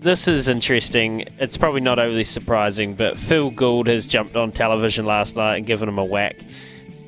This 0.00 0.28
is 0.28 0.48
interesting. 0.48 1.24
It's 1.40 1.56
probably 1.56 1.80
not 1.80 1.98
overly 1.98 2.22
surprising, 2.22 2.94
but 2.94 3.18
Phil 3.18 3.50
Gould 3.50 3.88
has 3.88 4.06
jumped 4.06 4.36
on 4.36 4.52
television 4.52 5.04
last 5.04 5.34
night 5.34 5.56
and 5.56 5.66
given 5.66 5.88
him 5.88 5.98
a 5.98 6.04
whack. 6.04 6.36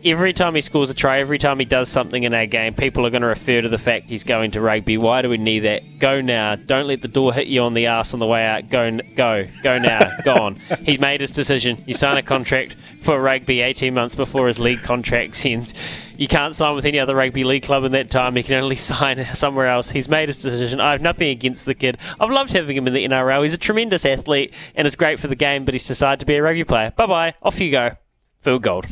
Every 0.02 0.32
time 0.32 0.54
he 0.54 0.60
scores 0.60 0.88
a 0.88 0.94
try, 0.94 1.18
every 1.18 1.36
time 1.38 1.58
he 1.58 1.64
does 1.64 1.88
something 1.88 2.22
in 2.22 2.32
our 2.32 2.46
game, 2.46 2.74
people 2.74 3.06
are 3.06 3.10
going 3.10 3.22
to 3.22 3.28
refer 3.28 3.60
to 3.60 3.68
the 3.68 3.78
fact 3.78 4.08
he's 4.08 4.24
going 4.24 4.52
to 4.52 4.60
rugby. 4.60 4.96
Why 4.96 5.20
do 5.20 5.28
we 5.28 5.36
need 5.36 5.60
that? 5.60 5.98
Go 5.98 6.20
now. 6.20 6.54
Don't 6.54 6.86
let 6.86 7.02
the 7.02 7.08
door 7.08 7.34
hit 7.34 7.48
you 7.48 7.60
on 7.62 7.74
the 7.74 7.86
ass 7.86 8.14
on 8.14 8.20
the 8.20 8.26
way 8.26 8.46
out. 8.46 8.70
Go, 8.70 8.96
go, 9.14 9.46
go 9.62 9.78
now. 9.78 10.10
go 10.24 10.34
on. 10.34 10.54
He 10.84 10.96
made 10.96 11.20
his 11.20 11.30
decision. 11.30 11.82
You 11.86 11.94
sign 11.94 12.16
a 12.16 12.22
contract 12.22 12.76
for 13.00 13.20
rugby 13.20 13.60
18 13.60 13.92
months 13.92 14.14
before 14.14 14.46
his 14.46 14.58
league 14.58 14.82
contract 14.82 15.44
ends. 15.46 15.74
You 16.16 16.28
can't 16.28 16.54
sign 16.54 16.74
with 16.74 16.84
any 16.84 16.98
other 16.98 17.14
rugby 17.14 17.44
league 17.44 17.62
club 17.62 17.84
in 17.84 17.92
that 17.92 18.10
time. 18.10 18.36
You 18.36 18.42
can 18.44 18.62
only 18.62 18.76
sign 18.92 19.24
somewhere 19.34 19.66
else. 19.66 19.90
He's 19.90 20.08
made 20.08 20.28
his 20.28 20.38
decision. 20.38 20.80
I 20.80 20.92
have 20.92 21.02
nothing 21.02 21.28
against 21.28 21.66
the 21.66 21.74
kid. 21.74 21.98
I've 22.18 22.30
loved 22.30 22.52
having 22.52 22.76
him 22.76 22.86
in 22.86 22.94
the 22.94 23.06
NRL. 23.06 23.42
He's 23.42 23.54
a 23.54 23.58
tremendous 23.58 24.04
athlete 24.04 24.54
and 24.74 24.86
is 24.86 24.96
great 24.96 25.20
for 25.20 25.28
the 25.28 25.36
game, 25.36 25.64
but 25.64 25.74
he's 25.74 25.86
decided 25.86 26.20
to 26.20 26.26
be 26.26 26.36
a 26.36 26.42
rugby 26.42 26.64
player. 26.64 26.92
Bye 26.96 27.06
bye. 27.06 27.34
Off 27.42 27.60
you 27.60 27.70
go. 27.70 27.92
Phil 28.40 28.58
Gould. 28.58 28.86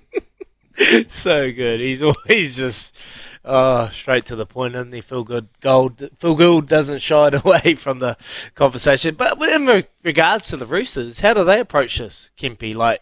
so 1.08 1.52
good. 1.52 1.80
He's 1.80 2.02
always 2.02 2.56
just 2.56 2.96
oh, 3.44 3.88
straight 3.88 4.24
to 4.26 4.36
the 4.36 4.46
point, 4.46 4.76
and 4.76 4.92
he? 4.92 5.00
Phil 5.00 5.24
Good 5.24 5.48
Gold. 5.60 6.10
Phil 6.16 6.34
Gould 6.34 6.66
doesn't 6.66 7.00
shy 7.00 7.28
away 7.44 7.74
from 7.74 7.98
the 7.98 8.16
conversation. 8.54 9.14
But 9.14 9.40
in 9.42 9.84
regards 10.02 10.48
to 10.48 10.56
the 10.56 10.66
Roosters, 10.66 11.20
how 11.20 11.34
do 11.34 11.44
they 11.44 11.60
approach 11.60 11.98
this, 11.98 12.30
Kempy? 12.36 12.74
Like 12.74 13.00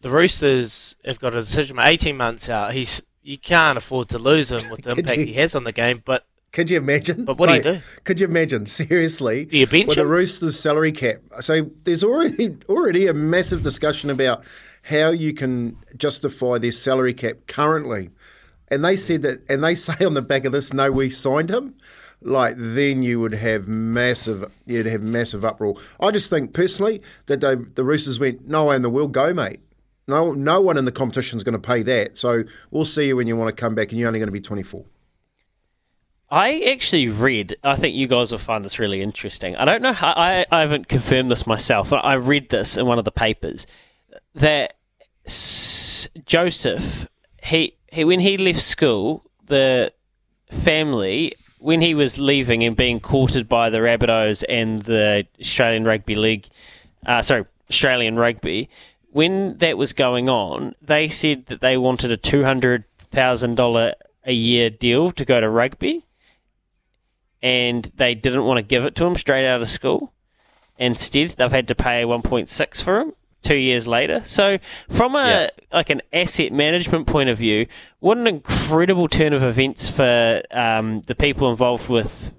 the 0.00 0.10
Roosters 0.10 0.96
have 1.04 1.20
got 1.20 1.34
a 1.34 1.40
decision 1.40 1.78
18 1.78 2.16
months 2.16 2.48
out. 2.48 2.74
He's 2.74 3.02
you 3.22 3.38
can't 3.38 3.78
afford 3.78 4.08
to 4.08 4.18
lose 4.18 4.50
him 4.50 4.68
with 4.70 4.82
the 4.82 4.90
impact 4.96 5.20
he 5.20 5.34
has 5.34 5.54
on 5.54 5.64
the 5.64 5.72
game, 5.72 6.02
but. 6.04 6.26
Could 6.52 6.70
you 6.70 6.76
imagine? 6.76 7.24
But 7.24 7.38
what 7.38 7.48
like, 7.48 7.62
do 7.62 7.68
you 7.70 7.74
do? 7.76 7.82
Could 8.04 8.20
you 8.20 8.26
imagine 8.26 8.66
seriously? 8.66 9.46
Do 9.46 9.58
you 9.58 9.66
bench 9.66 9.88
with 9.88 9.98
him? 9.98 10.06
the 10.06 10.12
Roosters' 10.12 10.58
salary 10.58 10.92
cap? 10.92 11.20
So 11.40 11.70
there's 11.84 12.04
already 12.04 12.56
already 12.68 13.06
a 13.08 13.14
massive 13.14 13.62
discussion 13.62 14.10
about 14.10 14.44
how 14.82 15.10
you 15.10 15.32
can 15.32 15.76
justify 15.96 16.58
their 16.58 16.72
salary 16.72 17.14
cap 17.14 17.36
currently. 17.46 18.10
And 18.68 18.84
they 18.84 18.96
said 18.96 19.22
that, 19.22 19.48
and 19.48 19.64
they 19.64 19.74
say 19.76 20.04
on 20.04 20.14
the 20.14 20.22
back 20.22 20.44
of 20.44 20.52
this, 20.52 20.72
no, 20.72 20.92
we 20.92 21.10
signed 21.10 21.50
him. 21.50 21.74
Like 22.20 22.54
then 22.56 23.02
you 23.02 23.18
would 23.18 23.34
have 23.34 23.66
massive, 23.66 24.50
you'd 24.66 24.86
have 24.86 25.02
massive 25.02 25.44
uproar. 25.44 25.74
I 25.98 26.10
just 26.12 26.30
think 26.30 26.52
personally 26.52 27.02
that 27.26 27.40
they, 27.40 27.56
the 27.56 27.82
Roosters 27.82 28.20
went, 28.20 28.46
no 28.46 28.66
way 28.66 28.76
in 28.76 28.82
the 28.82 28.90
world, 28.90 29.12
go 29.12 29.34
mate. 29.34 29.60
No, 30.06 30.32
no 30.32 30.60
one 30.60 30.76
in 30.76 30.84
the 30.84 30.92
competition 30.92 31.36
is 31.36 31.44
going 31.44 31.54
to 31.54 31.58
pay 31.58 31.82
that. 31.82 32.18
So 32.18 32.44
we'll 32.70 32.84
see 32.84 33.06
you 33.06 33.16
when 33.16 33.26
you 33.26 33.36
want 33.36 33.54
to 33.54 33.60
come 33.60 33.74
back, 33.74 33.90
and 33.90 33.98
you're 33.98 34.08
only 34.08 34.18
going 34.18 34.28
to 34.28 34.32
be 34.32 34.40
24. 34.40 34.84
I 36.32 36.60
actually 36.60 37.08
read. 37.08 37.56
I 37.62 37.76
think 37.76 37.94
you 37.94 38.06
guys 38.06 38.32
will 38.32 38.38
find 38.38 38.64
this 38.64 38.78
really 38.78 39.02
interesting. 39.02 39.54
I 39.54 39.66
don't 39.66 39.82
know 39.82 39.92
how. 39.92 40.14
I, 40.16 40.46
I 40.50 40.60
haven't 40.60 40.88
confirmed 40.88 41.30
this 41.30 41.46
myself, 41.46 41.90
but 41.90 42.02
I 42.06 42.14
read 42.14 42.48
this 42.48 42.78
in 42.78 42.86
one 42.86 42.98
of 42.98 43.04
the 43.04 43.12
papers 43.12 43.66
that 44.34 44.78
S- 45.26 46.08
Joseph, 46.24 47.06
he, 47.42 47.76
he 47.92 48.04
when 48.04 48.20
he 48.20 48.38
left 48.38 48.60
school, 48.62 49.30
the 49.44 49.92
family 50.50 51.34
when 51.58 51.82
he 51.82 51.94
was 51.94 52.18
leaving 52.18 52.64
and 52.64 52.78
being 52.78 52.98
courted 52.98 53.46
by 53.46 53.68
the 53.68 53.78
Rabbitohs 53.78 54.42
and 54.48 54.80
the 54.82 55.26
Australian 55.38 55.84
Rugby 55.84 56.14
League, 56.14 56.48
uh, 57.04 57.20
sorry, 57.20 57.44
Australian 57.70 58.16
Rugby, 58.16 58.70
when 59.10 59.58
that 59.58 59.76
was 59.76 59.92
going 59.92 60.30
on, 60.30 60.76
they 60.80 61.10
said 61.10 61.44
that 61.46 61.60
they 61.60 61.76
wanted 61.76 62.10
a 62.10 62.16
two 62.16 62.42
hundred 62.42 62.84
thousand 62.96 63.56
dollar 63.56 63.92
a 64.24 64.32
year 64.32 64.70
deal 64.70 65.10
to 65.12 65.26
go 65.26 65.38
to 65.42 65.50
rugby, 65.50 66.06
and 67.42 67.90
they 67.96 68.14
didn't 68.14 68.44
want 68.44 68.58
to 68.58 68.62
give 68.62 68.84
it 68.84 68.94
to 68.96 69.04
him 69.04 69.16
straight 69.16 69.46
out 69.46 69.62
of 69.62 69.68
school. 69.68 70.12
Instead, 70.78 71.30
they've 71.30 71.50
had 71.50 71.68
to 71.68 71.74
pay 71.74 72.04
one 72.04 72.22
point 72.22 72.48
six 72.48 72.80
for 72.80 73.00
him 73.00 73.12
two 73.42 73.56
years 73.56 73.86
later. 73.86 74.22
So 74.24 74.58
from 74.88 75.14
a 75.16 75.50
like 75.72 75.90
an 75.90 76.02
asset 76.12 76.52
management 76.52 77.06
point 77.06 77.28
of 77.28 77.38
view, 77.38 77.66
what 77.98 78.16
an 78.16 78.26
incredible 78.26 79.08
turn 79.08 79.32
of 79.32 79.42
events 79.42 79.88
for 79.88 80.42
um, 80.50 81.02
the 81.02 81.14
people 81.14 81.50
involved 81.50 81.90
with, 81.90 82.32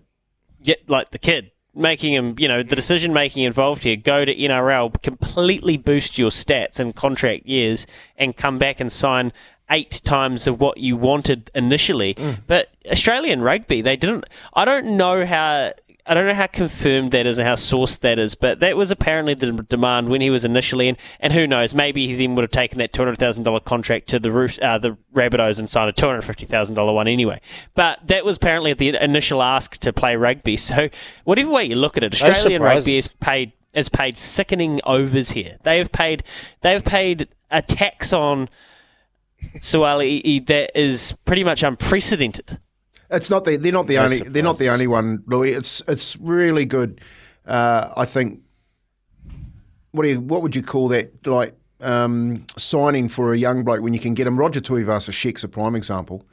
like 0.88 1.12
the 1.12 1.20
kid 1.20 1.52
making 1.76 2.14
him, 2.14 2.36
you 2.38 2.48
know, 2.48 2.62
the 2.62 2.76
decision 2.76 3.14
making 3.14 3.44
involved 3.44 3.84
here. 3.84 3.96
Go 3.96 4.26
to 4.26 4.36
NRL, 4.36 5.02
completely 5.02 5.78
boost 5.78 6.18
your 6.18 6.30
stats 6.30 6.80
and 6.80 6.96
contract 6.96 7.46
years, 7.46 7.88
and 8.18 8.36
come 8.36 8.58
back 8.60 8.80
and 8.80 8.92
sign 8.92 9.34
eight 9.70 10.02
times 10.04 10.48
of 10.48 10.60
what 10.60 10.78
you 10.78 10.98
wanted 10.98 11.50
initially. 11.56 12.14
Mm. 12.16 12.40
But 12.48 12.70
Australian 12.90 13.42
rugby, 13.42 13.82
they 13.82 13.96
didn't. 13.96 14.26
I 14.54 14.66
don't 14.66 14.98
know 14.98 15.26
how 15.26 15.72
I 16.06 16.14
don't 16.14 16.28
know 16.28 16.34
how 16.34 16.48
confirmed 16.48 17.12
that 17.12 17.26
is 17.26 17.40
and 17.40 17.48
how 17.48 17.54
sourced 17.56 18.02
that 18.02 18.20
is, 18.20 18.36
but 18.36 18.60
that 18.60 18.76
was 18.76 18.92
apparently 18.92 19.36
the 19.36 19.52
demand 19.54 20.10
when 20.10 20.20
he 20.20 20.30
was 20.30 20.44
initially 20.44 20.90
in. 20.90 20.98
And 21.22 21.32
who 21.32 21.48
knows, 21.48 21.74
maybe 21.74 22.08
he 22.08 22.16
then 22.16 22.36
would 22.36 22.42
have 22.42 22.52
taken 22.52 22.78
that 22.80 22.92
two 22.92 23.02
hundred 23.02 23.18
thousand 23.18 23.44
dollar 23.44 23.62
contract 23.62 24.10
to 24.10 24.20
the 24.20 24.30
Roos, 24.30 24.60
uh, 24.62 24.78
the 24.78 24.98
Rabbitohs 25.14 25.60
and 25.60 25.70
signed 25.70 25.90
a 25.90 25.94
two 25.94 26.06
hundred 26.06 26.24
fifty 26.24 26.46
thousand 26.46 26.76
dollar 26.76 26.94
one 26.94 27.08
anyway. 27.08 27.40
But 27.74 28.06
that 28.08 28.26
was 28.26 28.36
apparently 28.38 28.74
the 28.74 29.02
initial 29.02 29.42
ask 29.42 29.78
to 29.78 29.94
play 29.94 30.16
rugby. 30.16 30.58
So 30.58 30.90
whatever 31.24 31.52
way 31.52 31.66
you 31.66 31.76
look 31.76 31.96
at 31.98 32.04
it, 32.04 32.14
Australian 32.22 32.62
rugby 32.62 32.98
is 32.98 33.08
paid 33.08 33.54
has 33.74 33.90
paid 33.90 34.18
sickening 34.18 34.82
overs 34.84 35.32
here. 35.32 35.58
They 35.64 35.78
have 35.78 35.92
paid 35.92 36.24
they 36.62 36.74
have 36.74 36.84
paid 36.84 37.30
a 37.50 37.62
tax 37.62 38.12
on 38.12 38.50
Suaalii 39.60 40.46
that 40.48 40.72
is 40.80 41.16
pretty 41.26 41.44
much 41.44 41.64
unprecedented. 41.64 42.60
It's 43.10 43.30
not 43.30 43.44
the, 43.46 43.58
they're 43.58 43.72
not 43.72 43.88
the 43.88 43.96
no 43.96 44.04
only 44.04 44.16
surprises. 44.16 44.34
they're 44.34 44.44
not 44.44 44.58
the 44.58 44.70
only 44.70 44.88
one, 44.88 45.24
Louis. 45.28 45.52
It's 45.52 45.82
it's 45.88 46.18
really 46.18 46.66
good. 46.66 47.02
Uh, 47.46 47.94
I 47.96 48.06
think. 48.06 48.42
What 49.92 50.04
do 50.04 50.10
you 50.10 50.20
what 50.20 50.42
would 50.42 50.56
you 50.56 50.64
call 50.64 50.88
that? 50.88 51.26
Like 51.28 51.56
um, 51.84 52.46
signing 52.58 53.08
for 53.08 53.34
a 53.34 53.38
young 53.38 53.64
bloke 53.64 53.82
when 53.84 53.94
you 53.94 54.00
can 54.00 54.14
get 54.14 54.26
him. 54.26 54.38
Roger 54.38 54.60
Tuivasa-Sheck's 54.60 55.44
a 55.44 55.48
prime 55.48 55.76
example. 55.76 56.26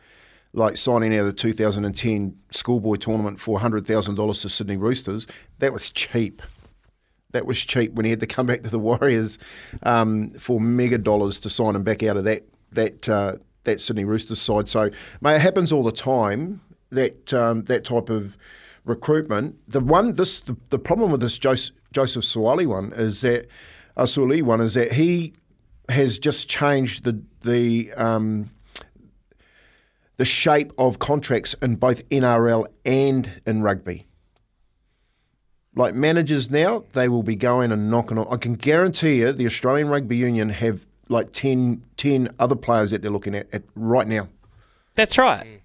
Like 0.52 0.76
signing 0.76 1.14
out 1.14 1.20
of 1.20 1.26
the 1.26 1.32
2010 1.32 2.36
schoolboy 2.50 2.96
tournament 2.96 3.38
for 3.38 3.60
$100,000 3.60 4.42
to 4.42 4.48
Sydney 4.48 4.76
Roosters. 4.76 5.26
That 5.58 5.72
was 5.72 5.92
cheap. 5.92 6.42
That 7.32 7.46
was 7.46 7.64
cheap 7.64 7.92
when 7.92 8.04
he 8.04 8.10
had 8.10 8.20
to 8.20 8.26
come 8.26 8.46
back 8.46 8.62
to 8.62 8.70
the 8.70 8.78
Warriors 8.78 9.38
um, 9.82 10.30
for 10.30 10.60
mega 10.60 10.98
dollars 10.98 11.38
to 11.40 11.50
sign 11.50 11.76
him 11.76 11.84
back 11.84 12.02
out 12.02 12.16
of 12.16 12.24
that 12.24 12.44
that 12.72 13.08
uh, 13.08 13.36
that 13.64 13.80
Sydney 13.80 14.04
Roosters 14.04 14.40
side. 14.40 14.68
So, 14.68 14.90
mate, 15.20 15.36
it 15.36 15.40
happens 15.40 15.72
all 15.72 15.82
the 15.82 15.92
time 15.92 16.60
that 16.90 17.32
um, 17.34 17.64
that 17.64 17.84
type 17.84 18.10
of 18.10 18.36
recruitment. 18.84 19.56
The 19.68 19.80
one 19.80 20.12
this 20.14 20.40
the, 20.42 20.56
the 20.70 20.78
problem 20.78 21.10
with 21.10 21.20
this 21.20 21.38
Joseph, 21.38 21.76
Joseph 21.92 22.24
Suaalii 22.24 22.66
one 22.66 22.92
is 22.92 23.20
that 23.22 23.46
uh, 23.96 24.06
one 24.44 24.60
is 24.60 24.74
that 24.74 24.92
he 24.92 25.32
has 25.88 26.18
just 26.18 26.48
changed 26.48 27.04
the 27.04 27.22
the 27.42 27.92
um, 27.96 28.50
the 30.16 30.24
shape 30.24 30.72
of 30.76 30.98
contracts 30.98 31.54
in 31.54 31.76
both 31.76 32.06
NRL 32.10 32.66
and 32.84 33.40
in 33.46 33.62
rugby. 33.62 34.06
Like 35.74 35.94
managers 35.94 36.50
now, 36.50 36.84
they 36.92 37.08
will 37.08 37.22
be 37.22 37.36
going 37.36 37.70
and 37.70 37.90
knocking 37.90 38.18
on. 38.18 38.26
I 38.30 38.36
can 38.36 38.54
guarantee 38.54 39.20
you, 39.20 39.32
the 39.32 39.46
Australian 39.46 39.88
Rugby 39.88 40.16
Union 40.16 40.48
have 40.50 40.86
like 41.10 41.32
10, 41.32 41.82
10 41.96 42.34
other 42.38 42.56
players 42.56 42.92
that 42.92 43.02
they're 43.02 43.10
looking 43.10 43.34
at, 43.34 43.48
at 43.52 43.62
right 43.74 44.06
now. 44.06 44.28
That's 44.94 45.18
right. 45.18 45.60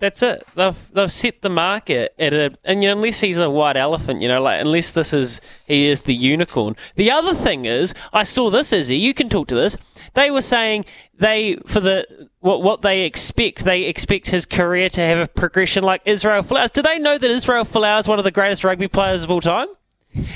That's 0.00 0.22
it. 0.22 0.46
They've 0.54 0.92
they've 0.92 1.10
set 1.10 1.40
the 1.40 1.48
market 1.48 2.14
at 2.18 2.34
a 2.34 2.50
and 2.64 2.82
you 2.82 2.90
know, 2.90 2.96
unless 2.96 3.20
he's 3.20 3.38
a 3.38 3.48
white 3.48 3.76
elephant, 3.76 4.20
you 4.20 4.28
know, 4.28 4.42
like 4.42 4.60
unless 4.60 4.90
this 4.90 5.14
is 5.14 5.40
he 5.66 5.86
is 5.86 6.02
the 6.02 6.14
unicorn. 6.14 6.76
The 6.96 7.10
other 7.10 7.32
thing 7.32 7.64
is, 7.64 7.94
I 8.12 8.24
saw 8.24 8.50
this 8.50 8.72
Izzy, 8.72 8.96
you 8.96 9.14
can 9.14 9.28
talk 9.28 9.46
to 9.48 9.54
this. 9.54 9.76
They 10.14 10.30
were 10.30 10.42
saying 10.42 10.84
they 11.18 11.56
for 11.66 11.80
the 11.80 12.28
what 12.40 12.62
what 12.62 12.82
they 12.82 13.04
expect, 13.06 13.64
they 13.64 13.84
expect 13.84 14.26
his 14.26 14.44
career 14.44 14.88
to 14.90 15.00
have 15.00 15.18
a 15.18 15.28
progression 15.28 15.84
like 15.84 16.02
Israel 16.04 16.42
Folau. 16.42 16.70
Do 16.70 16.82
they 16.82 16.98
know 16.98 17.16
that 17.16 17.30
Israel 17.30 17.64
Folau 17.64 17.98
is 18.00 18.08
one 18.08 18.18
of 18.18 18.24
the 18.24 18.32
greatest 18.32 18.64
rugby 18.64 18.88
players 18.88 19.22
of 19.22 19.30
all 19.30 19.40
time? 19.40 19.68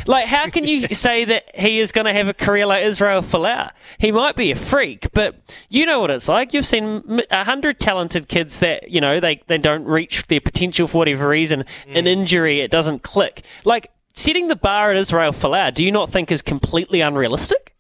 Like, 0.07 0.27
how 0.27 0.49
can 0.49 0.65
you 0.65 0.83
say 0.83 1.25
that 1.25 1.55
he 1.55 1.79
is 1.79 1.93
going 1.93 2.07
to 2.07 2.13
have 2.13 2.29
a 2.29 2.35
career 2.35 2.67
like 2.67 2.85
Israel 2.85 3.23
Folau? 3.23 3.71
He 3.99 4.13
might 4.13 4.37
be 4.37 4.51
a 4.51 4.57
freak, 4.57 5.13
but 5.13 5.37
you 5.69 5.87
know 5.87 6.01
what 6.01 6.11
it's 6.11 6.29
like. 6.29 6.53
You've 6.53 6.67
seen 6.67 7.23
a 7.31 7.45
hundred 7.45 7.79
talented 7.79 8.29
kids 8.29 8.61
that 8.61 8.91
you 8.91 9.01
know 9.01 9.21
they, 9.21 9.43
they 9.47 9.59
don't 9.59 9.85
reach 9.85 10.27
their 10.27 10.41
potential 10.41 10.87
for 10.87 10.99
whatever 10.99 11.29
reason. 11.29 11.65
Mm. 11.87 11.97
An 11.97 12.07
injury, 12.07 12.61
it 12.61 12.71
doesn't 12.71 13.03
click. 13.03 13.45
Like 13.65 13.91
setting 14.13 14.49
the 14.49 14.57
bar 14.57 14.91
at 14.91 14.97
Israel 14.97 15.33
Folau, 15.33 15.73
do 15.73 15.85
you 15.85 15.93
not 15.93 16.11
think 16.11 16.31
is 16.31 16.43
completely 16.43 17.01
unrealistic? 17.01 17.75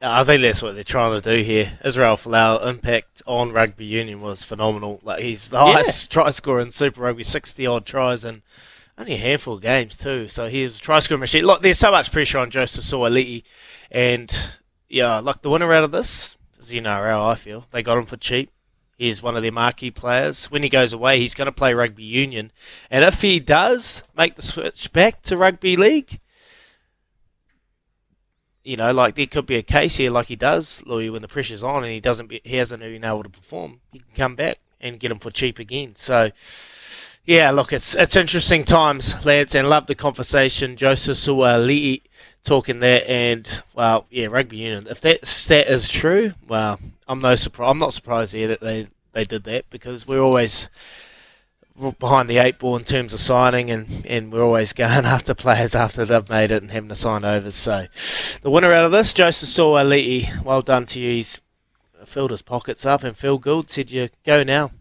I 0.00 0.22
think 0.22 0.42
that's 0.42 0.62
what 0.62 0.74
they're 0.74 0.84
trying 0.84 1.18
to 1.18 1.36
do 1.36 1.42
here. 1.42 1.72
Israel 1.84 2.16
Folau 2.16 2.66
impact 2.66 3.22
on 3.26 3.52
rugby 3.52 3.86
union 3.86 4.20
was 4.20 4.44
phenomenal. 4.44 5.00
Like 5.02 5.22
he's 5.22 5.50
the 5.50 5.58
highest 5.58 6.10
yeah. 6.10 6.14
try 6.22 6.30
scorer 6.30 6.60
in 6.60 6.70
Super 6.70 7.00
Rugby, 7.00 7.22
sixty 7.22 7.66
odd 7.66 7.86
tries 7.86 8.24
and 8.24 8.42
only 8.98 9.14
a 9.14 9.18
handful 9.18 9.54
of 9.54 9.62
games 9.62 9.96
too. 9.96 10.28
So 10.28 10.48
he's 10.48 10.78
a 10.78 10.80
try 10.80 11.00
scoring 11.00 11.20
machine. 11.20 11.44
Look, 11.44 11.62
there's 11.62 11.78
so 11.78 11.90
much 11.90 12.12
pressure 12.12 12.38
on 12.38 12.50
Joseph 12.50 12.84
Suaalii, 12.84 13.42
and 13.90 14.58
yeah, 14.88 15.18
like 15.18 15.42
the 15.42 15.50
winner 15.50 15.72
out 15.72 15.84
of 15.84 15.92
this 15.92 16.36
is 16.58 16.72
NRL. 16.72 17.30
I 17.30 17.34
feel 17.34 17.66
they 17.70 17.82
got 17.82 17.98
him 17.98 18.04
for 18.04 18.16
cheap. 18.16 18.50
He's 18.96 19.22
one 19.22 19.36
of 19.36 19.42
their 19.42 19.52
marquee 19.52 19.90
players. 19.90 20.50
When 20.50 20.62
he 20.62 20.68
goes 20.68 20.92
away, 20.92 21.18
he's 21.18 21.34
going 21.34 21.46
to 21.46 21.52
play 21.52 21.74
rugby 21.74 22.04
union. 22.04 22.52
And 22.90 23.04
if 23.04 23.22
he 23.22 23.40
does 23.40 24.04
make 24.16 24.36
the 24.36 24.42
switch 24.42 24.92
back 24.92 25.22
to 25.22 25.36
rugby 25.36 25.76
league, 25.76 26.20
you 28.62 28.76
know, 28.76 28.92
like 28.92 29.16
there 29.16 29.26
could 29.26 29.46
be 29.46 29.56
a 29.56 29.62
case 29.62 29.96
here, 29.96 30.10
like 30.10 30.26
he 30.26 30.36
does, 30.36 30.82
Louis, 30.86 31.10
when 31.10 31.22
the 31.22 31.28
pressure's 31.28 31.62
on 31.62 31.82
and 31.82 31.92
he 31.92 32.00
doesn't, 32.00 32.28
be, 32.28 32.40
he 32.44 32.56
hasn't 32.56 32.80
been 32.80 33.04
able 33.04 33.24
to 33.24 33.28
perform. 33.28 33.80
He 33.92 33.98
can 33.98 34.14
come 34.14 34.34
back 34.36 34.58
and 34.80 35.00
get 35.00 35.10
him 35.10 35.18
for 35.18 35.30
cheap 35.30 35.58
again. 35.58 35.96
So, 35.96 36.30
yeah, 37.26 37.50
look, 37.50 37.72
it's 37.72 37.94
it's 37.94 38.16
interesting 38.16 38.64
times, 38.64 39.24
lads, 39.24 39.54
and 39.54 39.68
love 39.68 39.86
the 39.86 39.94
conversation. 39.94 40.76
Joseph 40.76 41.16
Suaalii 41.16 42.02
talking 42.44 42.80
there, 42.80 43.02
and 43.06 43.62
well, 43.74 44.06
yeah, 44.10 44.26
rugby 44.26 44.58
union. 44.58 44.86
If 44.90 45.00
that 45.00 45.24
stat 45.26 45.68
is 45.68 45.88
true, 45.88 46.34
well, 46.46 46.78
I'm 47.08 47.20
no 47.20 47.34
surprise. 47.34 47.70
I'm 47.70 47.78
not 47.78 47.94
surprised 47.94 48.34
here 48.34 48.48
that 48.48 48.60
they 48.60 48.88
they 49.12 49.24
did 49.24 49.44
that 49.44 49.70
because 49.70 50.06
we're 50.06 50.20
always 50.20 50.68
behind 51.98 52.28
the 52.28 52.38
eight 52.38 52.58
ball 52.58 52.76
in 52.76 52.84
terms 52.84 53.14
of 53.14 53.20
signing, 53.20 53.70
and, 53.70 54.04
and 54.06 54.30
we're 54.30 54.44
always 54.44 54.72
going 54.74 55.06
after 55.06 55.34
players 55.34 55.74
after 55.74 56.04
they've 56.04 56.28
made 56.28 56.50
it 56.50 56.62
and 56.62 56.72
having 56.72 56.90
to 56.90 56.94
sign 56.94 57.24
overs. 57.24 57.54
So 57.54 57.86
the 58.42 58.50
winner 58.50 58.72
out 58.72 58.84
of 58.84 58.92
this, 58.92 59.14
Joseph 59.14 59.48
Suaalii, 59.48 60.44
well 60.44 60.60
done 60.60 60.84
to 60.86 61.00
you. 61.00 61.10
He's 61.10 61.40
filled 62.04 62.32
his 62.32 62.42
pockets 62.42 62.84
up, 62.84 63.02
and 63.02 63.16
Phil 63.16 63.38
Gould 63.38 63.70
said, 63.70 63.90
"You 63.90 64.10
go 64.26 64.42
now." 64.42 64.72